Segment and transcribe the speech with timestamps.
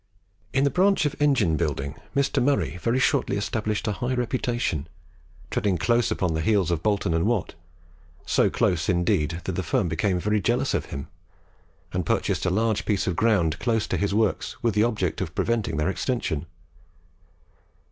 [0.51, 2.41] In the branch of engine building Mr.
[2.41, 4.89] Murray very shortly established a high reputation,
[5.51, 7.53] treading close upon the heels of Boulton and Watt
[8.25, 11.07] so close, indeed, that that firm became very jealous of him,
[11.93, 15.35] and purchased a large piece of ground close to his works with the object of
[15.35, 16.47] preventing their extension.